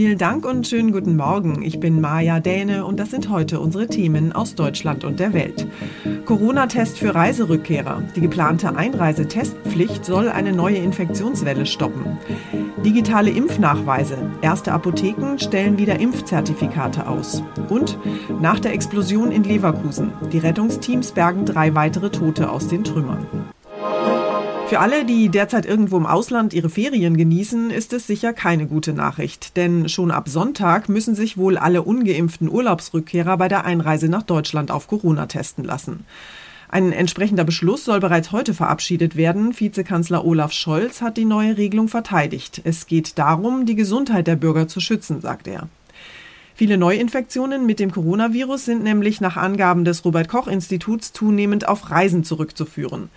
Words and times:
Vielen 0.00 0.16
Dank 0.16 0.46
und 0.46 0.66
schönen 0.66 0.92
guten 0.92 1.14
Morgen. 1.14 1.60
Ich 1.60 1.78
bin 1.78 2.00
Maja 2.00 2.40
Däne 2.40 2.86
und 2.86 2.98
das 2.98 3.10
sind 3.10 3.28
heute 3.28 3.60
unsere 3.60 3.86
Themen 3.86 4.32
aus 4.32 4.54
Deutschland 4.54 5.04
und 5.04 5.20
der 5.20 5.34
Welt. 5.34 5.66
Corona-Test 6.24 6.98
für 6.98 7.14
Reiserückkehrer. 7.14 8.02
Die 8.16 8.22
geplante 8.22 8.74
Einreisetestpflicht 8.74 10.06
soll 10.06 10.30
eine 10.30 10.54
neue 10.54 10.78
Infektionswelle 10.78 11.66
stoppen. 11.66 12.16
Digitale 12.82 13.28
Impfnachweise. 13.28 14.16
Erste 14.40 14.72
Apotheken 14.72 15.36
stellen 15.38 15.76
wieder 15.76 16.00
Impfzertifikate 16.00 17.06
aus. 17.06 17.42
Und 17.68 17.98
nach 18.40 18.58
der 18.58 18.72
Explosion 18.72 19.30
in 19.30 19.44
Leverkusen. 19.44 20.12
Die 20.32 20.38
Rettungsteams 20.38 21.12
bergen 21.12 21.44
drei 21.44 21.74
weitere 21.74 22.08
Tote 22.08 22.48
aus 22.48 22.68
den 22.68 22.84
Trümmern. 22.84 23.26
Für 24.70 24.78
alle, 24.78 25.04
die 25.04 25.30
derzeit 25.30 25.66
irgendwo 25.66 25.96
im 25.96 26.06
Ausland 26.06 26.54
ihre 26.54 26.70
Ferien 26.70 27.16
genießen, 27.16 27.70
ist 27.70 27.92
es 27.92 28.06
sicher 28.06 28.32
keine 28.32 28.68
gute 28.68 28.92
Nachricht. 28.92 29.56
Denn 29.56 29.88
schon 29.88 30.12
ab 30.12 30.28
Sonntag 30.28 30.88
müssen 30.88 31.16
sich 31.16 31.36
wohl 31.36 31.58
alle 31.58 31.82
ungeimpften 31.82 32.48
Urlaubsrückkehrer 32.48 33.36
bei 33.36 33.48
der 33.48 33.64
Einreise 33.64 34.08
nach 34.08 34.22
Deutschland 34.22 34.70
auf 34.70 34.86
Corona 34.86 35.26
testen 35.26 35.64
lassen. 35.64 36.06
Ein 36.68 36.92
entsprechender 36.92 37.42
Beschluss 37.42 37.84
soll 37.84 37.98
bereits 37.98 38.30
heute 38.30 38.54
verabschiedet 38.54 39.16
werden. 39.16 39.58
Vizekanzler 39.58 40.24
Olaf 40.24 40.52
Scholz 40.52 41.02
hat 41.02 41.16
die 41.16 41.24
neue 41.24 41.56
Regelung 41.56 41.88
verteidigt. 41.88 42.60
Es 42.62 42.86
geht 42.86 43.18
darum, 43.18 43.66
die 43.66 43.74
Gesundheit 43.74 44.28
der 44.28 44.36
Bürger 44.36 44.68
zu 44.68 44.78
schützen, 44.78 45.20
sagt 45.20 45.48
er. 45.48 45.66
Viele 46.54 46.78
Neuinfektionen 46.78 47.66
mit 47.66 47.80
dem 47.80 47.90
Coronavirus 47.90 48.66
sind 48.66 48.84
nämlich 48.84 49.20
nach 49.20 49.36
Angaben 49.36 49.84
des 49.84 50.04
Robert 50.04 50.28
Koch 50.28 50.46
Instituts 50.46 51.12
zunehmend 51.12 51.66
auf 51.66 51.90
Reisen 51.90 52.22
zurückzuführen. 52.22 53.08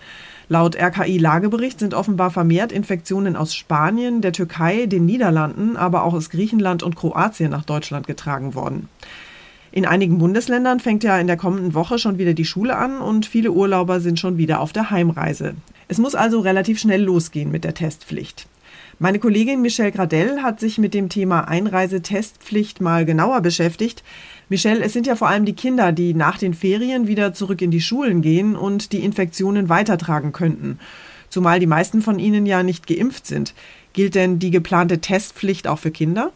Laut 0.48 0.76
RKI-Lagebericht 0.76 1.78
sind 1.78 1.94
offenbar 1.94 2.30
vermehrt 2.30 2.70
Infektionen 2.70 3.36
aus 3.36 3.54
Spanien, 3.54 4.20
der 4.20 4.32
Türkei, 4.32 4.86
den 4.86 5.06
Niederlanden, 5.06 5.76
aber 5.76 6.04
auch 6.04 6.12
aus 6.12 6.30
Griechenland 6.30 6.82
und 6.82 6.96
Kroatien 6.96 7.50
nach 7.50 7.64
Deutschland 7.64 8.06
getragen 8.06 8.54
worden. 8.54 8.88
In 9.72 9.86
einigen 9.86 10.18
Bundesländern 10.18 10.78
fängt 10.78 11.02
ja 11.02 11.18
in 11.18 11.26
der 11.26 11.36
kommenden 11.36 11.74
Woche 11.74 11.98
schon 11.98 12.18
wieder 12.18 12.34
die 12.34 12.44
Schule 12.44 12.76
an 12.76 13.00
und 13.00 13.26
viele 13.26 13.50
Urlauber 13.50 14.00
sind 14.00 14.20
schon 14.20 14.38
wieder 14.38 14.60
auf 14.60 14.72
der 14.72 14.90
Heimreise. 14.90 15.54
Es 15.88 15.98
muss 15.98 16.14
also 16.14 16.40
relativ 16.40 16.78
schnell 16.78 17.02
losgehen 17.02 17.50
mit 17.50 17.64
der 17.64 17.74
Testpflicht. 17.74 18.46
Meine 19.00 19.18
Kollegin 19.18 19.60
Michelle 19.60 19.90
Gradell 19.90 20.42
hat 20.42 20.60
sich 20.60 20.78
mit 20.78 20.94
dem 20.94 21.08
Thema 21.08 21.48
Einreisetestpflicht 21.48 22.80
mal 22.80 23.04
genauer 23.04 23.40
beschäftigt. 23.40 24.04
Michelle, 24.48 24.84
es 24.84 24.92
sind 24.92 25.06
ja 25.06 25.16
vor 25.16 25.28
allem 25.28 25.44
die 25.44 25.54
Kinder, 25.54 25.90
die 25.90 26.14
nach 26.14 26.38
den 26.38 26.54
Ferien 26.54 27.08
wieder 27.08 27.34
zurück 27.34 27.60
in 27.60 27.72
die 27.72 27.80
Schulen 27.80 28.22
gehen 28.22 28.54
und 28.54 28.92
die 28.92 29.04
Infektionen 29.04 29.68
weitertragen 29.68 30.32
könnten. 30.32 30.78
Zumal 31.28 31.58
die 31.58 31.66
meisten 31.66 32.02
von 32.02 32.20
ihnen 32.20 32.46
ja 32.46 32.62
nicht 32.62 32.86
geimpft 32.86 33.26
sind. 33.26 33.54
Gilt 33.94 34.14
denn 34.14 34.38
die 34.38 34.52
geplante 34.52 35.00
Testpflicht 35.00 35.66
auch 35.66 35.80
für 35.80 35.90
Kinder? 35.90 36.30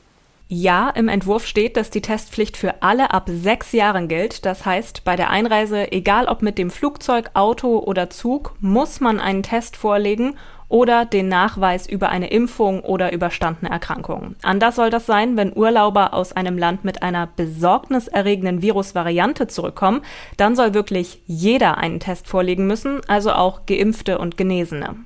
Ja, 0.51 0.89
im 0.89 1.09
Entwurf 1.09 1.47
steht, 1.47 1.77
dass 1.77 1.91
die 1.91 2.01
Testpflicht 2.01 2.57
für 2.57 2.83
alle 2.83 3.13
ab 3.13 3.29
sechs 3.31 3.73
Jahren 3.73 4.09
gilt. 4.09 4.47
Das 4.47 4.65
heißt, 4.65 5.05
bei 5.05 5.15
der 5.15 5.29
Einreise, 5.29 5.93
egal 5.93 6.27
ob 6.27 6.41
mit 6.41 6.57
dem 6.57 6.71
Flugzeug, 6.71 7.31
Auto 7.35 7.79
oder 7.79 8.09
Zug, 8.09 8.55
muss 8.61 8.99
man 9.01 9.21
einen 9.21 9.43
Test 9.43 9.77
vorlegen 9.77 10.37
oder 10.69 11.05
den 11.05 11.29
Nachweis 11.29 11.89
über 11.89 12.11
eine 12.11 12.31
Impfung 12.31 12.81
oder 12.81 13.13
überstandene 13.13 13.71
Erkrankung. 13.71 14.37
Anders 14.43 14.77
soll 14.77 14.91
das 14.91 15.07
sein, 15.07 15.37
wenn 15.37 15.57
Urlauber 15.57 16.15
aus 16.15 16.33
einem 16.33 16.59
Land 16.59 16.85
mit 16.85 17.03
einer 17.03 17.27
besorgniserregenden 17.27 18.63
Virusvariante 18.63 19.47
zurückkommen, 19.47 20.03
dann 20.37 20.57
soll 20.57 20.75
wirklich 20.75 21.23
jeder 21.27 21.79
einen 21.79 22.01
Test 22.01 22.29
vorlegen 22.29 22.67
müssen, 22.67 23.01
also 23.09 23.33
auch 23.33 23.67
geimpfte 23.67 24.19
und 24.19 24.37
Genesene. 24.37 24.97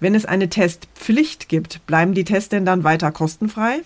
Wenn 0.00 0.14
es 0.14 0.26
eine 0.26 0.48
Testpflicht 0.48 1.48
gibt, 1.48 1.84
bleiben 1.86 2.14
die 2.14 2.24
Tests 2.24 2.50
denn 2.50 2.64
dann 2.64 2.84
weiter 2.84 3.10
kostenfrei? 3.10 3.80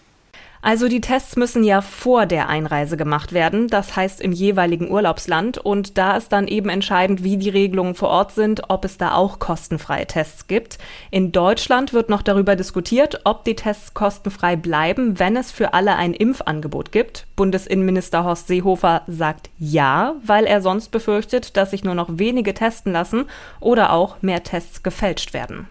Also 0.64 0.86
die 0.86 1.00
Tests 1.00 1.34
müssen 1.34 1.64
ja 1.64 1.80
vor 1.80 2.24
der 2.24 2.48
Einreise 2.48 2.96
gemacht 2.96 3.32
werden, 3.32 3.66
das 3.66 3.96
heißt 3.96 4.20
im 4.20 4.30
jeweiligen 4.30 4.92
Urlaubsland. 4.92 5.58
Und 5.58 5.98
da 5.98 6.16
ist 6.16 6.30
dann 6.30 6.46
eben 6.46 6.68
entscheidend, 6.68 7.24
wie 7.24 7.36
die 7.36 7.48
Regelungen 7.48 7.96
vor 7.96 8.10
Ort 8.10 8.30
sind, 8.30 8.62
ob 8.68 8.84
es 8.84 8.96
da 8.96 9.14
auch 9.14 9.40
kostenfreie 9.40 10.06
Tests 10.06 10.46
gibt. 10.46 10.78
In 11.10 11.32
Deutschland 11.32 11.92
wird 11.92 12.08
noch 12.08 12.22
darüber 12.22 12.54
diskutiert, 12.54 13.22
ob 13.24 13.44
die 13.44 13.56
Tests 13.56 13.92
kostenfrei 13.92 14.54
bleiben, 14.54 15.18
wenn 15.18 15.36
es 15.36 15.50
für 15.50 15.74
alle 15.74 15.96
ein 15.96 16.14
Impfangebot 16.14 16.92
gibt. 16.92 17.26
Bundesinnenminister 17.34 18.22
Horst 18.22 18.46
Seehofer 18.46 19.02
sagt 19.08 19.50
ja, 19.58 20.14
weil 20.24 20.44
er 20.44 20.62
sonst 20.62 20.92
befürchtet, 20.92 21.56
dass 21.56 21.72
sich 21.72 21.82
nur 21.82 21.96
noch 21.96 22.08
wenige 22.12 22.54
testen 22.54 22.92
lassen 22.92 23.24
oder 23.58 23.92
auch 23.92 24.22
mehr 24.22 24.44
Tests 24.44 24.84
gefälscht 24.84 25.34
werden. 25.34 25.66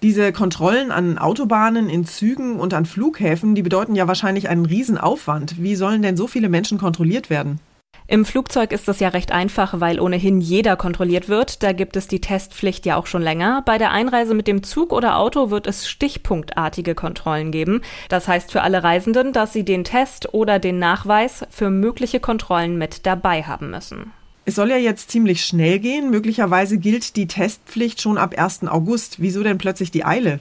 Diese 0.00 0.32
Kontrollen 0.32 0.92
an 0.92 1.18
Autobahnen, 1.18 1.88
in 1.88 2.04
Zügen 2.06 2.60
und 2.60 2.72
an 2.72 2.86
Flughäfen, 2.86 3.56
die 3.56 3.62
bedeuten 3.62 3.96
ja 3.96 4.06
wahrscheinlich 4.06 4.48
einen 4.48 4.64
Riesenaufwand. 4.64 5.60
Wie 5.60 5.74
sollen 5.74 6.02
denn 6.02 6.16
so 6.16 6.28
viele 6.28 6.48
Menschen 6.48 6.78
kontrolliert 6.78 7.30
werden? 7.30 7.58
Im 8.06 8.24
Flugzeug 8.24 8.72
ist 8.72 8.86
das 8.88 9.00
ja 9.00 9.08
recht 9.08 9.32
einfach, 9.32 9.80
weil 9.80 10.00
ohnehin 10.00 10.40
jeder 10.40 10.76
kontrolliert 10.76 11.28
wird. 11.28 11.62
Da 11.62 11.72
gibt 11.72 11.96
es 11.96 12.06
die 12.06 12.20
Testpflicht 12.20 12.86
ja 12.86 12.96
auch 12.96 13.06
schon 13.06 13.20
länger. 13.20 13.62
Bei 13.66 13.76
der 13.76 13.90
Einreise 13.90 14.34
mit 14.34 14.46
dem 14.46 14.62
Zug 14.62 14.92
oder 14.92 15.18
Auto 15.18 15.50
wird 15.50 15.66
es 15.66 15.88
stichpunktartige 15.88 16.94
Kontrollen 16.94 17.50
geben. 17.50 17.82
Das 18.08 18.28
heißt 18.28 18.52
für 18.52 18.62
alle 18.62 18.82
Reisenden, 18.82 19.32
dass 19.32 19.52
sie 19.52 19.64
den 19.64 19.84
Test 19.84 20.32
oder 20.32 20.58
den 20.58 20.78
Nachweis 20.78 21.44
für 21.50 21.70
mögliche 21.70 22.20
Kontrollen 22.20 22.78
mit 22.78 23.04
dabei 23.04 23.42
haben 23.42 23.70
müssen. 23.70 24.12
Es 24.48 24.54
soll 24.54 24.70
ja 24.70 24.78
jetzt 24.78 25.10
ziemlich 25.10 25.44
schnell 25.44 25.78
gehen. 25.78 26.08
Möglicherweise 26.08 26.78
gilt 26.78 27.16
die 27.16 27.26
Testpflicht 27.26 28.00
schon 28.00 28.16
ab 28.16 28.34
1. 28.34 28.66
August. 28.66 29.20
Wieso 29.20 29.42
denn 29.42 29.58
plötzlich 29.58 29.90
die 29.90 30.06
Eile? 30.06 30.40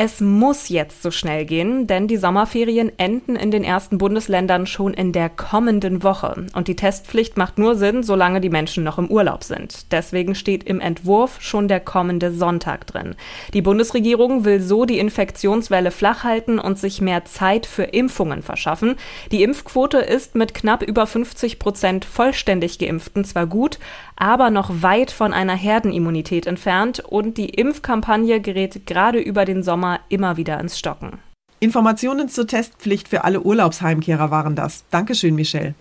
Es 0.00 0.20
muss 0.20 0.68
jetzt 0.68 1.02
so 1.02 1.10
schnell 1.10 1.44
gehen, 1.44 1.88
denn 1.88 2.06
die 2.06 2.18
Sommerferien 2.18 2.92
enden 3.00 3.34
in 3.34 3.50
den 3.50 3.64
ersten 3.64 3.98
Bundesländern 3.98 4.68
schon 4.68 4.94
in 4.94 5.10
der 5.10 5.28
kommenden 5.28 6.04
Woche. 6.04 6.46
Und 6.54 6.68
die 6.68 6.76
Testpflicht 6.76 7.36
macht 7.36 7.58
nur 7.58 7.74
Sinn, 7.74 8.04
solange 8.04 8.40
die 8.40 8.48
Menschen 8.48 8.84
noch 8.84 8.98
im 8.98 9.10
Urlaub 9.10 9.42
sind. 9.42 9.90
Deswegen 9.90 10.36
steht 10.36 10.62
im 10.62 10.78
Entwurf 10.78 11.38
schon 11.40 11.66
der 11.66 11.80
kommende 11.80 12.30
Sonntag 12.30 12.86
drin. 12.86 13.16
Die 13.54 13.60
Bundesregierung 13.60 14.44
will 14.44 14.60
so 14.60 14.84
die 14.84 15.00
Infektionswelle 15.00 15.90
flach 15.90 16.22
halten 16.22 16.60
und 16.60 16.78
sich 16.78 17.00
mehr 17.00 17.24
Zeit 17.24 17.66
für 17.66 17.82
Impfungen 17.82 18.42
verschaffen. 18.42 18.94
Die 19.32 19.42
Impfquote 19.42 19.98
ist 19.98 20.36
mit 20.36 20.54
knapp 20.54 20.84
über 20.84 21.08
50 21.08 21.58
Prozent 21.58 22.04
vollständig 22.04 22.78
Geimpften 22.78 23.24
zwar 23.24 23.48
gut, 23.48 23.80
aber 24.14 24.50
noch 24.50 24.70
weit 24.80 25.10
von 25.10 25.32
einer 25.32 25.56
Herdenimmunität 25.56 26.46
entfernt 26.46 27.00
und 27.00 27.36
die 27.36 27.48
Impfkampagne 27.48 28.40
gerät 28.40 28.86
gerade 28.86 29.18
über 29.18 29.44
den 29.44 29.64
Sommer 29.64 29.87
immer 30.08 30.36
wieder 30.36 30.60
ins 30.60 30.78
Stocken. 30.78 31.18
Informationen 31.60 32.28
zur 32.28 32.46
Testpflicht 32.46 33.08
für 33.08 33.24
alle 33.24 33.40
Urlaubsheimkehrer 33.40 34.30
waren 34.30 34.54
das. 34.54 34.84
Dankeschön, 34.90 35.34
Michelle. 35.34 35.74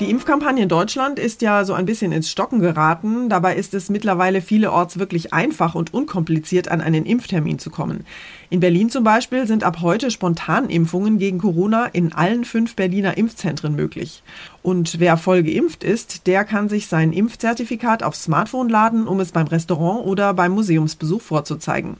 Die 0.00 0.10
Impfkampagne 0.10 0.64
in 0.64 0.68
Deutschland 0.68 1.20
ist 1.20 1.40
ja 1.40 1.64
so 1.64 1.72
ein 1.72 1.86
bisschen 1.86 2.10
ins 2.10 2.28
Stocken 2.28 2.58
geraten. 2.58 3.28
Dabei 3.28 3.54
ist 3.54 3.74
es 3.74 3.90
mittlerweile 3.90 4.42
vielerorts 4.42 4.98
wirklich 4.98 5.32
einfach 5.32 5.76
und 5.76 5.94
unkompliziert, 5.94 6.66
an 6.66 6.80
einen 6.80 7.06
Impftermin 7.06 7.60
zu 7.60 7.70
kommen. 7.70 8.04
In 8.50 8.58
Berlin 8.58 8.90
zum 8.90 9.04
Beispiel 9.04 9.46
sind 9.46 9.62
ab 9.62 9.78
heute 9.82 10.10
Spontanimpfungen 10.10 11.18
gegen 11.18 11.38
Corona 11.38 11.86
in 11.86 12.12
allen 12.12 12.44
fünf 12.44 12.74
Berliner 12.74 13.16
Impfzentren 13.16 13.76
möglich. 13.76 14.24
Und 14.64 14.98
wer 14.98 15.16
voll 15.16 15.44
geimpft 15.44 15.84
ist, 15.84 16.26
der 16.26 16.44
kann 16.44 16.68
sich 16.68 16.88
sein 16.88 17.12
Impfzertifikat 17.12 18.02
aufs 18.02 18.24
Smartphone 18.24 18.68
laden, 18.68 19.06
um 19.06 19.20
es 19.20 19.30
beim 19.30 19.46
Restaurant 19.46 20.04
oder 20.04 20.34
beim 20.34 20.52
Museumsbesuch 20.52 21.22
vorzuzeigen. 21.22 21.98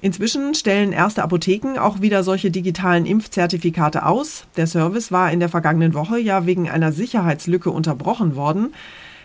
Inzwischen 0.00 0.54
stellen 0.54 0.92
erste 0.92 1.24
Apotheken 1.24 1.78
auch 1.78 2.00
wieder 2.00 2.22
solche 2.22 2.52
digitalen 2.52 3.04
Impfzertifikate 3.04 4.06
aus. 4.06 4.44
Der 4.56 4.68
Service 4.68 5.10
war 5.10 5.32
in 5.32 5.40
der 5.40 5.48
vergangenen 5.48 5.92
Woche 5.94 6.20
ja 6.20 6.46
wegen 6.46 6.70
einer 6.70 6.92
Sicherheitslücke 6.92 7.70
unterbrochen 7.70 8.36
worden. 8.36 8.74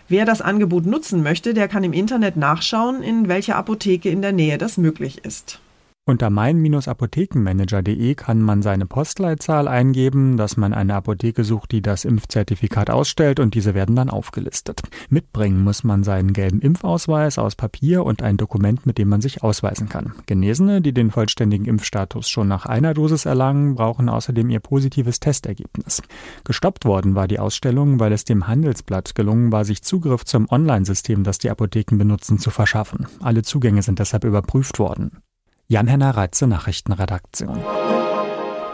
Wer 0.08 0.24
das 0.24 0.42
Angebot 0.42 0.84
nutzen 0.84 1.22
möchte, 1.22 1.54
der 1.54 1.68
kann 1.68 1.84
im 1.84 1.92
Internet 1.92 2.36
nachschauen, 2.36 3.02
in 3.02 3.28
welcher 3.28 3.56
Apotheke 3.56 4.10
in 4.10 4.20
der 4.20 4.32
Nähe 4.32 4.58
das 4.58 4.76
möglich 4.76 5.24
ist. 5.24 5.60
Unter 6.06 6.28
mein-apothekenmanager.de 6.28 8.14
kann 8.14 8.42
man 8.42 8.60
seine 8.60 8.84
Postleitzahl 8.84 9.66
eingeben, 9.66 10.36
dass 10.36 10.58
man 10.58 10.74
eine 10.74 10.96
Apotheke 10.96 11.44
sucht, 11.44 11.72
die 11.72 11.80
das 11.80 12.04
Impfzertifikat 12.04 12.90
ausstellt 12.90 13.40
und 13.40 13.54
diese 13.54 13.72
werden 13.72 13.96
dann 13.96 14.10
aufgelistet. 14.10 14.82
Mitbringen 15.08 15.64
muss 15.64 15.82
man 15.82 16.04
seinen 16.04 16.34
gelben 16.34 16.60
Impfausweis 16.60 17.38
aus 17.38 17.56
Papier 17.56 18.04
und 18.04 18.20
ein 18.20 18.36
Dokument, 18.36 18.84
mit 18.84 18.98
dem 18.98 19.08
man 19.08 19.22
sich 19.22 19.42
ausweisen 19.42 19.88
kann. 19.88 20.12
Genesene, 20.26 20.82
die 20.82 20.92
den 20.92 21.10
vollständigen 21.10 21.64
Impfstatus 21.64 22.28
schon 22.28 22.48
nach 22.48 22.66
einer 22.66 22.92
Dosis 22.92 23.24
erlangen, 23.24 23.74
brauchen 23.74 24.10
außerdem 24.10 24.50
ihr 24.50 24.60
positives 24.60 25.20
Testergebnis. 25.20 26.02
Gestoppt 26.44 26.84
worden 26.84 27.14
war 27.14 27.28
die 27.28 27.38
Ausstellung, 27.38 27.98
weil 27.98 28.12
es 28.12 28.26
dem 28.26 28.46
Handelsblatt 28.46 29.14
gelungen 29.14 29.52
war, 29.52 29.64
sich 29.64 29.82
Zugriff 29.82 30.26
zum 30.26 30.50
Online-System, 30.50 31.24
das 31.24 31.38
die 31.38 31.48
Apotheken 31.48 31.96
benutzen, 31.96 32.38
zu 32.38 32.50
verschaffen. 32.50 33.06
Alle 33.22 33.40
Zugänge 33.40 33.80
sind 33.80 34.00
deshalb 34.00 34.24
überprüft 34.24 34.78
worden. 34.78 35.22
Jan-Henner 35.66 36.10
Reitze 36.10 36.46
Nachrichtenredaktion. 36.46 37.58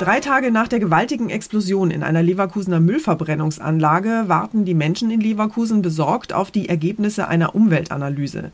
Drei 0.00 0.18
Tage 0.18 0.50
nach 0.50 0.66
der 0.66 0.80
gewaltigen 0.80 1.30
Explosion 1.30 1.92
in 1.92 2.02
einer 2.02 2.20
Leverkusener 2.20 2.80
Müllverbrennungsanlage 2.80 4.24
warten 4.26 4.64
die 4.64 4.74
Menschen 4.74 5.12
in 5.12 5.20
Leverkusen 5.20 5.82
besorgt 5.82 6.32
auf 6.32 6.50
die 6.50 6.68
Ergebnisse 6.68 7.28
einer 7.28 7.54
Umweltanalyse. 7.54 8.50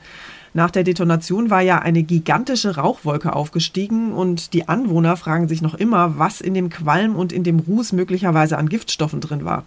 Nach 0.52 0.70
der 0.70 0.84
Detonation 0.84 1.48
war 1.48 1.62
ja 1.62 1.78
eine 1.78 2.02
gigantische 2.02 2.76
Rauchwolke 2.76 3.34
aufgestiegen 3.34 4.12
und 4.12 4.52
die 4.52 4.68
Anwohner 4.68 5.16
fragen 5.16 5.48
sich 5.48 5.62
noch 5.62 5.74
immer, 5.74 6.18
was 6.18 6.42
in 6.42 6.52
dem 6.52 6.68
Qualm 6.68 7.16
und 7.16 7.32
in 7.32 7.42
dem 7.42 7.60
Ruß 7.60 7.92
möglicherweise 7.92 8.58
an 8.58 8.68
Giftstoffen 8.68 9.22
drin 9.22 9.46
war. 9.46 9.64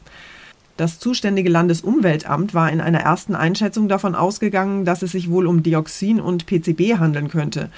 Das 0.77 0.99
zuständige 0.99 1.49
Landesumweltamt 1.49 2.53
war 2.53 2.71
in 2.71 2.81
einer 2.81 2.99
ersten 2.99 3.33
Einschätzung 3.33 3.89
davon 3.89 4.13
ausgegangen, 4.13 4.85
dass 4.85 5.01
es 5.01 5.13
sich 5.13 5.29
wohl 5.31 5.47
um 5.47 5.63
Dioxin 5.63 6.21
und 6.21 6.45
PCB 6.45 6.99
handeln 6.99 7.29
könnte. 7.29 7.69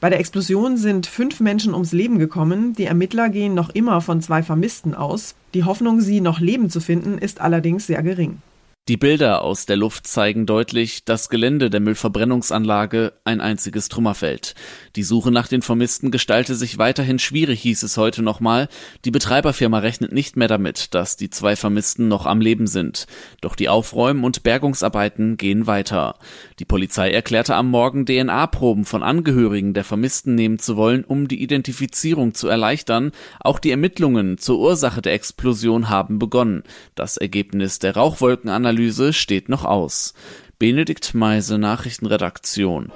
Bei 0.00 0.10
der 0.10 0.20
Explosion 0.20 0.76
sind 0.76 1.06
fünf 1.06 1.40
Menschen 1.40 1.72
ums 1.72 1.92
Leben 1.92 2.18
gekommen. 2.18 2.74
Die 2.74 2.84
Ermittler 2.84 3.30
gehen 3.30 3.54
noch 3.54 3.70
immer 3.70 4.00
von 4.00 4.20
zwei 4.20 4.42
Vermissten 4.42 4.94
aus. 4.94 5.34
Die 5.54 5.64
Hoffnung, 5.64 6.00
sie 6.00 6.20
noch 6.20 6.38
lebend 6.38 6.70
zu 6.70 6.80
finden, 6.80 7.16
ist 7.16 7.40
allerdings 7.40 7.86
sehr 7.86 8.02
gering. 8.02 8.42
Die 8.88 8.96
Bilder 8.96 9.42
aus 9.42 9.66
der 9.66 9.76
Luft 9.76 10.06
zeigen 10.06 10.46
deutlich, 10.46 11.04
das 11.04 11.28
Gelände 11.28 11.70
der 11.70 11.80
Müllverbrennungsanlage 11.80 13.14
ein 13.24 13.40
einziges 13.40 13.88
Trümmerfeld. 13.88 14.54
Die 14.94 15.02
Suche 15.02 15.32
nach 15.32 15.48
den 15.48 15.60
Vermissten 15.60 16.12
gestalte 16.12 16.54
sich 16.54 16.78
weiterhin 16.78 17.18
schwierig, 17.18 17.62
hieß 17.62 17.82
es 17.82 17.96
heute 17.96 18.22
nochmal. 18.22 18.68
Die 19.04 19.10
Betreiberfirma 19.10 19.80
rechnet 19.80 20.12
nicht 20.12 20.36
mehr 20.36 20.46
damit, 20.46 20.94
dass 20.94 21.16
die 21.16 21.30
zwei 21.30 21.56
Vermissten 21.56 22.06
noch 22.06 22.26
am 22.26 22.40
Leben 22.40 22.68
sind. 22.68 23.08
Doch 23.40 23.56
die 23.56 23.68
Aufräumen- 23.68 24.22
und 24.22 24.44
Bergungsarbeiten 24.44 25.36
gehen 25.36 25.66
weiter. 25.66 26.14
Die 26.60 26.64
Polizei 26.64 27.10
erklärte 27.10 27.56
am 27.56 27.68
Morgen, 27.68 28.06
DNA-Proben 28.06 28.84
von 28.84 29.02
Angehörigen 29.02 29.74
der 29.74 29.82
Vermissten 29.82 30.36
nehmen 30.36 30.60
zu 30.60 30.76
wollen, 30.76 31.02
um 31.02 31.26
die 31.26 31.42
Identifizierung 31.42 32.34
zu 32.34 32.46
erleichtern. 32.46 33.10
Auch 33.40 33.58
die 33.58 33.72
Ermittlungen 33.72 34.38
zur 34.38 34.60
Ursache 34.60 35.02
der 35.02 35.14
Explosion 35.14 35.88
haben 35.88 36.20
begonnen. 36.20 36.62
Das 36.94 37.16
Ergebnis 37.16 37.80
der 37.80 37.96
Rauchwolkenanalyse 37.96 38.75
Analyse 38.76 39.14
steht 39.14 39.48
noch 39.48 39.64
aus. 39.64 40.12
Benedikt 40.58 41.14
Meise, 41.14 41.56
Nachrichtenredaktion. 41.56 42.92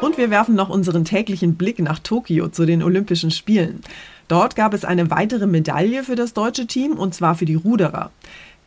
Und 0.00 0.18
wir 0.18 0.30
werfen 0.30 0.56
noch 0.56 0.68
unseren 0.68 1.04
täglichen 1.04 1.54
Blick 1.54 1.78
nach 1.78 2.00
Tokio 2.00 2.48
zu 2.48 2.66
den 2.66 2.82
Olympischen 2.82 3.30
Spielen. 3.30 3.82
Dort 4.26 4.56
gab 4.56 4.74
es 4.74 4.84
eine 4.84 5.12
weitere 5.12 5.46
Medaille 5.46 6.02
für 6.02 6.16
das 6.16 6.32
deutsche 6.32 6.66
Team 6.66 6.94
und 6.94 7.14
zwar 7.14 7.36
für 7.36 7.44
die 7.44 7.54
Ruderer. 7.54 8.10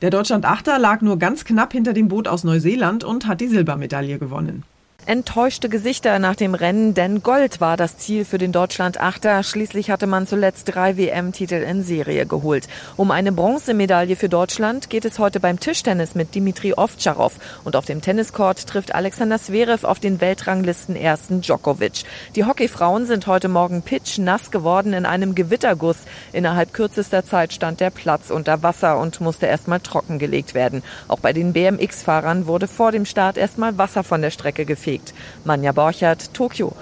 Der 0.02 0.12
Deutschland-Achter 0.12 0.80
lag 0.80 1.02
nur 1.02 1.20
ganz 1.20 1.44
knapp 1.44 1.74
hinter 1.74 1.92
dem 1.92 2.08
Boot 2.08 2.30
aus 2.30 2.46
Neuseeland 2.46 3.04
und 3.04 3.28
hat 3.28 3.42
die 3.42 3.48
Silbermedaille 3.48 4.18
gewonnen. 4.18 4.64
Enttäuschte 5.08 5.68
Gesichter 5.68 6.20
nach 6.20 6.36
dem 6.36 6.54
Rennen, 6.54 6.94
denn 6.94 7.24
Gold 7.24 7.60
war 7.60 7.76
das 7.76 7.98
Ziel 7.98 8.24
für 8.24 8.38
den 8.38 8.52
Deutschland-Achter. 8.52 9.42
Schließlich 9.42 9.90
hatte 9.90 10.06
man 10.06 10.28
zuletzt 10.28 10.66
drei 10.76 10.96
WM-Titel 10.96 11.56
in 11.56 11.82
Serie 11.82 12.28
geholt. 12.28 12.68
Um 12.98 13.10
eine 13.10 13.32
Bronzemedaille 13.32 14.16
für 14.16 14.30
Deutschland 14.30 14.92
geht 14.92 15.04
es 15.04 15.18
heute 15.18 15.40
beim 15.40 15.60
Tischtennis 15.60 16.14
mit 16.14 16.36
Dimitri 16.36 16.74
Ovtcharov. 16.74 17.34
Und 17.64 17.76
auf 17.76 17.86
dem 17.86 18.02
Tenniscourt 18.02 18.68
trifft 18.68 18.94
Alexander 18.94 19.40
Zverev 19.42 19.88
auf 19.88 20.00
den 20.00 20.22
Weltranglisten 20.22 20.96
ersten 20.96 21.42
Djokovic. 21.42 22.04
Die 22.36 22.46
Hockeyfrauen 22.46 23.08
sind 23.08 23.26
heute 23.26 23.48
Morgen 23.48 23.82
pitch 23.82 24.20
nass 24.20 24.52
geworden 24.52 24.94
in 24.94 25.08
einem 25.08 25.34
Gewitterguss. 25.34 25.98
Innerhalb 26.32 26.74
kürzester 26.74 27.26
Zeit 27.26 27.54
stand 27.54 27.80
der 27.80 27.90
Platz 27.90 28.30
unter 28.30 28.62
Wasser 28.62 29.00
und 29.00 29.20
musste 29.20 29.48
erstmal 29.48 29.80
trockengelegt 29.80 30.54
werden. 30.54 30.84
Auch 31.08 31.20
bei 31.20 31.34
den 31.34 31.54
BMX-Fahrern 31.54 32.46
wurde 32.46 32.68
vor 32.68 32.92
dem 32.92 33.06
Start 33.08 33.40
erstmal 33.40 33.80
Wasser 33.80 34.04
von 34.04 34.22
der 34.22 34.30
Strecke 34.30 34.64
gefegt 34.64 34.91
gefegt. 34.92 35.14
Manja 35.46 35.72
Borchert, 35.72 36.34
Tokio. 36.34 36.74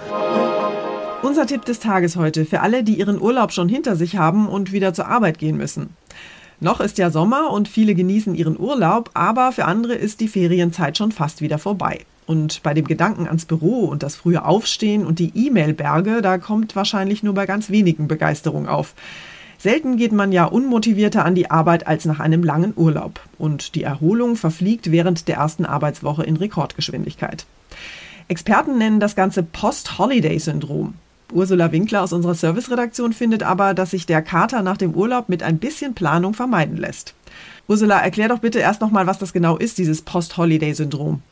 Unser 1.22 1.46
Tipp 1.46 1.64
des 1.64 1.80
Tages 1.80 2.16
heute 2.16 2.44
für 2.44 2.60
alle, 2.60 2.82
die 2.82 2.98
ihren 2.98 3.20
Urlaub 3.20 3.52
schon 3.52 3.68
hinter 3.68 3.94
sich 3.94 4.16
haben 4.16 4.48
und 4.48 4.72
wieder 4.72 4.94
zur 4.94 5.06
Arbeit 5.06 5.38
gehen 5.38 5.56
müssen. 5.56 5.90
Noch 6.60 6.80
ist 6.80 6.98
ja 6.98 7.10
Sommer 7.10 7.50
und 7.52 7.68
viele 7.68 7.94
genießen 7.94 8.34
ihren 8.34 8.58
Urlaub, 8.58 9.10
aber 9.14 9.52
für 9.52 9.64
andere 9.64 9.94
ist 9.94 10.20
die 10.20 10.28
Ferienzeit 10.28 10.98
schon 10.98 11.12
fast 11.12 11.40
wieder 11.40 11.58
vorbei. 11.58 12.04
Und 12.26 12.62
bei 12.62 12.74
dem 12.74 12.86
Gedanken 12.86 13.26
ans 13.26 13.44
Büro 13.44 13.86
und 13.86 14.02
das 14.02 14.16
frühe 14.16 14.44
Aufstehen 14.44 15.06
und 15.06 15.18
die 15.18 15.32
E-Mail-Berge, 15.34 16.20
da 16.22 16.38
kommt 16.38 16.76
wahrscheinlich 16.76 17.22
nur 17.22 17.34
bei 17.34 17.46
ganz 17.46 17.70
wenigen 17.70 18.08
Begeisterung 18.08 18.68
auf. 18.68 18.94
Selten 19.58 19.96
geht 19.96 20.12
man 20.12 20.32
ja 20.32 20.44
unmotivierter 20.44 21.24
an 21.24 21.34
die 21.34 21.50
Arbeit 21.50 21.86
als 21.86 22.04
nach 22.06 22.20
einem 22.20 22.42
langen 22.42 22.72
Urlaub. 22.76 23.20
Und 23.36 23.74
die 23.74 23.82
Erholung 23.82 24.36
verfliegt 24.36 24.90
während 24.90 25.28
der 25.28 25.36
ersten 25.36 25.66
Arbeitswoche 25.66 26.22
in 26.22 26.36
Rekordgeschwindigkeit. 26.36 27.46
Experten 28.30 28.78
nennen 28.78 29.00
das 29.00 29.16
Ganze 29.16 29.42
Post-Holiday-Syndrom. 29.42 30.94
Ursula 31.32 31.72
Winkler 31.72 32.02
aus 32.02 32.12
unserer 32.12 32.36
Serviceredaktion 32.36 33.12
findet 33.12 33.42
aber, 33.42 33.74
dass 33.74 33.90
sich 33.90 34.06
der 34.06 34.22
Kater 34.22 34.62
nach 34.62 34.76
dem 34.76 34.94
Urlaub 34.94 35.28
mit 35.28 35.42
ein 35.42 35.58
bisschen 35.58 35.94
Planung 35.94 36.32
vermeiden 36.32 36.76
lässt. 36.76 37.14
Ursula, 37.66 37.98
erklär 37.98 38.28
doch 38.28 38.38
bitte 38.38 38.60
erst 38.60 38.80
nochmal, 38.82 39.08
was 39.08 39.18
das 39.18 39.32
genau 39.32 39.56
ist, 39.56 39.78
dieses 39.78 40.02
Post-Holiday-Syndrom. 40.02 41.22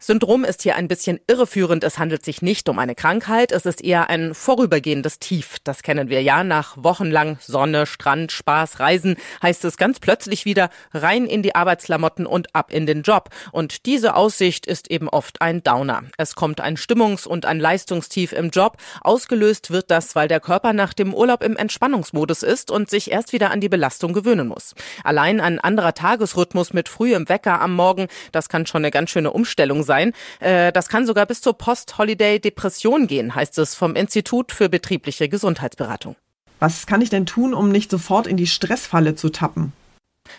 Syndrom 0.00 0.44
ist 0.44 0.62
hier 0.62 0.76
ein 0.76 0.88
bisschen 0.88 1.20
irreführend. 1.26 1.84
Es 1.84 1.98
handelt 1.98 2.24
sich 2.24 2.42
nicht 2.42 2.68
um 2.68 2.78
eine 2.78 2.94
Krankheit. 2.94 3.52
Es 3.52 3.66
ist 3.66 3.82
eher 3.82 4.10
ein 4.10 4.34
vorübergehendes 4.34 5.18
Tief. 5.18 5.56
Das 5.64 5.82
kennen 5.82 6.08
wir 6.08 6.22
ja. 6.22 6.44
Nach 6.44 6.76
wochenlang 6.76 7.38
Sonne, 7.40 7.86
Strand, 7.86 8.32
Spaß, 8.32 8.80
Reisen 8.80 9.16
heißt 9.42 9.64
es 9.64 9.76
ganz 9.76 10.00
plötzlich 10.00 10.44
wieder 10.44 10.70
rein 10.92 11.26
in 11.26 11.42
die 11.42 11.54
Arbeitsklamotten 11.54 12.26
und 12.26 12.54
ab 12.54 12.72
in 12.72 12.86
den 12.86 13.02
Job. 13.02 13.30
Und 13.52 13.86
diese 13.86 14.14
Aussicht 14.14 14.66
ist 14.66 14.90
eben 14.90 15.08
oft 15.08 15.40
ein 15.40 15.62
Downer. 15.62 16.02
Es 16.16 16.34
kommt 16.34 16.60
ein 16.60 16.76
Stimmungs- 16.76 17.26
und 17.26 17.46
ein 17.46 17.60
Leistungstief 17.60 18.32
im 18.32 18.50
Job. 18.50 18.76
Ausgelöst 19.00 19.70
wird 19.70 19.90
das, 19.90 20.14
weil 20.14 20.28
der 20.28 20.40
Körper 20.40 20.72
nach 20.72 20.94
dem 20.94 21.14
Urlaub 21.14 21.42
im 21.42 21.56
Entspannungsmodus 21.56 22.42
ist 22.42 22.70
und 22.70 22.90
sich 22.90 23.10
erst 23.10 23.32
wieder 23.32 23.50
an 23.50 23.60
die 23.60 23.68
Belastung 23.68 24.12
gewöhnen 24.12 24.48
muss. 24.48 24.74
Allein 25.04 25.40
ein 25.40 25.58
anderer 25.58 25.94
Tagesrhythmus 25.94 26.72
mit 26.72 26.88
frühem 26.88 27.28
Wecker 27.28 27.60
am 27.60 27.74
Morgen, 27.74 28.08
das 28.32 28.48
kann 28.48 28.66
schon 28.66 28.82
eine 28.82 28.90
ganz 28.90 29.10
schöne 29.10 29.30
Umstellung 29.30 29.77
sein. 29.82 30.12
Äh, 30.40 30.72
das 30.72 30.88
kann 30.88 31.06
sogar 31.06 31.26
bis 31.26 31.40
zur 31.40 31.54
Post-Holiday-Depression 31.54 33.06
gehen, 33.06 33.34
heißt 33.34 33.58
es 33.58 33.74
vom 33.74 33.94
Institut 33.94 34.52
für 34.52 34.68
betriebliche 34.68 35.28
Gesundheitsberatung. 35.28 36.16
Was 36.60 36.86
kann 36.86 37.00
ich 37.00 37.10
denn 37.10 37.26
tun, 37.26 37.54
um 37.54 37.70
nicht 37.70 37.90
sofort 37.90 38.26
in 38.26 38.36
die 38.36 38.46
Stressfalle 38.46 39.14
zu 39.14 39.30
tappen? 39.30 39.72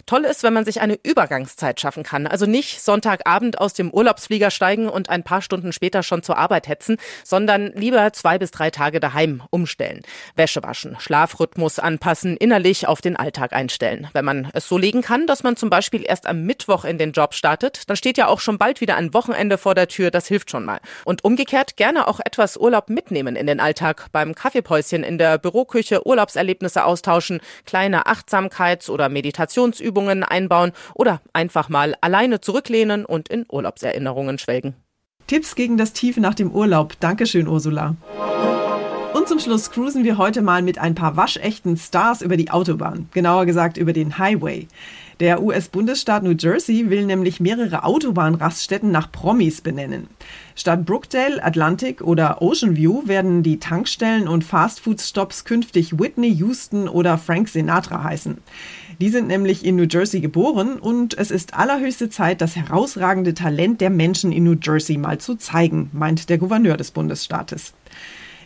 Toll 0.05 0.25
ist, 0.25 0.43
wenn 0.43 0.53
man 0.53 0.65
sich 0.65 0.81
eine 0.81 0.99
Übergangszeit 1.03 1.79
schaffen 1.79 2.03
kann. 2.03 2.27
Also 2.27 2.45
nicht 2.45 2.81
Sonntagabend 2.81 3.59
aus 3.59 3.73
dem 3.73 3.91
Urlaubsflieger 3.91 4.51
steigen 4.51 4.89
und 4.89 5.09
ein 5.09 5.23
paar 5.23 5.41
Stunden 5.41 5.73
später 5.73 6.03
schon 6.03 6.23
zur 6.23 6.37
Arbeit 6.37 6.67
hetzen, 6.67 6.97
sondern 7.23 7.71
lieber 7.73 8.11
zwei 8.13 8.37
bis 8.37 8.51
drei 8.51 8.69
Tage 8.69 8.99
daheim 8.99 9.43
umstellen. 9.49 10.01
Wäsche 10.35 10.63
waschen, 10.63 10.97
Schlafrhythmus 10.99 11.79
anpassen, 11.79 12.37
innerlich 12.37 12.87
auf 12.87 13.01
den 13.01 13.15
Alltag 13.15 13.53
einstellen. 13.53 14.07
Wenn 14.13 14.25
man 14.25 14.49
es 14.53 14.67
so 14.67 14.77
legen 14.77 15.01
kann, 15.01 15.27
dass 15.27 15.43
man 15.43 15.55
zum 15.55 15.69
Beispiel 15.69 16.03
erst 16.05 16.27
am 16.27 16.43
Mittwoch 16.43 16.85
in 16.85 16.97
den 16.97 17.11
Job 17.11 17.33
startet, 17.33 17.89
dann 17.89 17.97
steht 17.97 18.17
ja 18.17 18.27
auch 18.27 18.39
schon 18.39 18.57
bald 18.57 18.81
wieder 18.81 18.95
ein 18.95 19.13
Wochenende 19.13 19.57
vor 19.57 19.75
der 19.75 19.87
Tür. 19.87 20.11
Das 20.11 20.27
hilft 20.27 20.51
schon 20.51 20.65
mal. 20.65 20.79
Und 21.05 21.23
umgekehrt 21.23 21.77
gerne 21.77 22.07
auch 22.07 22.19
etwas 22.19 22.57
Urlaub 22.57 22.89
mitnehmen 22.89 23.35
in 23.35 23.47
den 23.47 23.59
Alltag. 23.59 24.07
Beim 24.11 24.35
Kaffeepäuschen 24.35 25.03
in 25.03 25.17
der 25.17 25.37
Büroküche 25.37 26.05
Urlaubserlebnisse 26.05 26.83
austauschen, 26.83 27.39
kleine 27.65 28.07
Achtsamkeits- 28.07 28.89
oder 28.89 29.09
Meditations 29.09 29.78
Übungen 29.79 30.23
einbauen 30.23 30.71
oder 30.93 31.21
einfach 31.33 31.69
mal 31.69 31.95
alleine 32.01 32.41
zurücklehnen 32.41 33.05
und 33.05 33.29
in 33.29 33.45
Urlaubserinnerungen 33.49 34.37
schwelgen. 34.37 34.75
Tipps 35.27 35.55
gegen 35.55 35.77
das 35.77 35.93
Tief 35.93 36.17
nach 36.17 36.33
dem 36.33 36.51
Urlaub. 36.51 36.99
Dankeschön, 36.99 37.47
Ursula. 37.47 37.95
Und 39.13 39.27
zum 39.27 39.39
Schluss 39.39 39.71
cruisen 39.71 40.03
wir 40.03 40.17
heute 40.17 40.41
mal 40.41 40.61
mit 40.61 40.77
ein 40.77 40.95
paar 40.95 41.17
waschechten 41.17 41.77
Stars 41.77 42.21
über 42.21 42.37
die 42.37 42.51
Autobahn, 42.51 43.09
genauer 43.11 43.45
gesagt 43.45 43.77
über 43.77 43.91
den 43.91 44.17
Highway. 44.17 44.67
Der 45.19 45.43
US-Bundesstaat 45.43 46.23
New 46.23 46.35
Jersey 46.39 46.89
will 46.89 47.05
nämlich 47.05 47.41
mehrere 47.41 47.83
Autobahnraststätten 47.83 48.89
nach 48.89 49.11
Promis 49.11 49.59
benennen. 49.59 50.07
Statt 50.55 50.85
Brookdale, 50.85 51.43
Atlantic 51.43 52.01
oder 52.01 52.41
Ocean 52.41 52.77
View 52.77 53.01
werden 53.07 53.43
die 53.43 53.59
Tankstellen 53.59 54.29
und 54.29 54.45
Fastfood-Stops 54.45 55.43
künftig 55.43 55.99
Whitney 55.99 56.31
Houston 56.35 56.87
oder 56.87 57.17
Frank 57.17 57.49
Sinatra 57.49 58.03
heißen. 58.03 58.37
Die 58.99 59.09
sind 59.09 59.27
nämlich 59.27 59.63
in 59.63 59.77
New 59.77 59.87
Jersey 59.89 60.19
geboren 60.19 60.77
und 60.77 61.17
es 61.17 61.31
ist 61.31 61.53
allerhöchste 61.53 62.09
Zeit, 62.09 62.41
das 62.41 62.57
herausragende 62.57 63.33
Talent 63.33 63.79
der 63.79 63.89
Menschen 63.89 64.33
in 64.33 64.43
New 64.43 64.57
Jersey 64.61 64.97
mal 64.97 65.19
zu 65.19 65.35
zeigen, 65.35 65.89
meint 65.93 66.29
der 66.29 66.37
Gouverneur 66.37 66.75
des 66.75 66.91
Bundesstaates. 66.91 67.73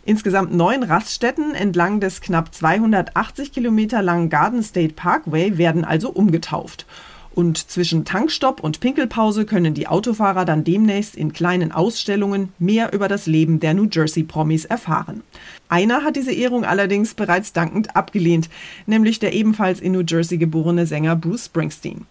Insgesamt 0.05 0.53
neun 0.53 0.83
Raststätten 0.83 1.55
entlang 1.55 1.99
des 2.01 2.21
knapp 2.21 2.53
280 2.53 3.51
Kilometer 3.51 4.03
langen 4.03 4.29
Garden 4.29 4.61
State 4.61 4.93
Parkway 4.93 5.57
werden 5.57 5.85
also 5.85 6.11
umgetauft. 6.11 6.85
Und 7.35 7.57
zwischen 7.71 8.05
Tankstopp 8.05 8.59
und 8.59 8.79
Pinkelpause 8.79 9.45
können 9.45 9.73
die 9.73 9.87
Autofahrer 9.87 10.45
dann 10.45 10.63
demnächst 10.63 11.15
in 11.15 11.33
kleinen 11.33 11.71
Ausstellungen 11.71 12.53
mehr 12.59 12.93
über 12.93 13.07
das 13.07 13.25
Leben 13.25 13.59
der 13.59 13.73
New 13.73 13.87
Jersey 13.91 14.23
Promis 14.23 14.65
erfahren. 14.65 15.23
Einer 15.67 16.03
hat 16.03 16.15
diese 16.15 16.31
Ehrung 16.31 16.63
allerdings 16.63 17.15
bereits 17.15 17.51
dankend 17.51 17.95
abgelehnt, 17.95 18.49
nämlich 18.85 19.17
der 19.17 19.33
ebenfalls 19.33 19.79
in 19.79 19.93
New 19.93 20.03
Jersey 20.07 20.37
geborene 20.37 20.85
Sänger 20.85 21.15
Bruce 21.15 21.45
Springsteen. 21.45 22.05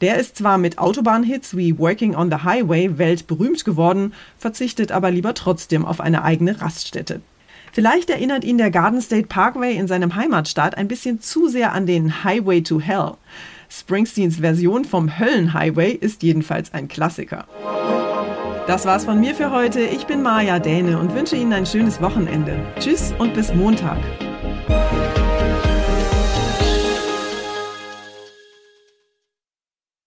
Der 0.00 0.18
ist 0.18 0.36
zwar 0.36 0.58
mit 0.58 0.78
Autobahnhits 0.78 1.56
wie 1.56 1.78
Working 1.78 2.14
on 2.14 2.30
the 2.30 2.44
Highway 2.44 2.98
weltberühmt 2.98 3.64
geworden, 3.64 4.14
verzichtet 4.38 4.92
aber 4.92 5.10
lieber 5.10 5.34
trotzdem 5.34 5.84
auf 5.84 6.00
eine 6.00 6.22
eigene 6.22 6.60
Raststätte. 6.60 7.20
Vielleicht 7.72 8.10
erinnert 8.10 8.44
ihn 8.44 8.58
der 8.58 8.70
Garden 8.70 9.00
State 9.00 9.28
Parkway 9.28 9.76
in 9.76 9.88
seinem 9.88 10.14
Heimatstaat 10.14 10.76
ein 10.76 10.88
bisschen 10.88 11.20
zu 11.20 11.48
sehr 11.48 11.72
an 11.72 11.86
den 11.86 12.22
Highway 12.22 12.62
to 12.62 12.80
Hell. 12.80 13.14
Springsteens 13.74 14.36
Version 14.36 14.84
vom 14.84 15.18
Höllenhighway 15.18 15.92
ist 15.92 16.22
jedenfalls 16.22 16.74
ein 16.74 16.88
Klassiker. 16.88 17.46
Das 18.66 18.84
war's 18.84 19.06
von 19.06 19.18
mir 19.18 19.34
für 19.34 19.50
heute. 19.50 19.80
Ich 19.80 20.06
bin 20.06 20.20
Maja 20.20 20.58
Däne 20.58 20.98
und 20.98 21.14
wünsche 21.14 21.36
Ihnen 21.36 21.54
ein 21.54 21.64
schönes 21.64 22.02
Wochenende. 22.02 22.54
Tschüss 22.78 23.14
und 23.18 23.32
bis 23.32 23.52
Montag. 23.54 23.98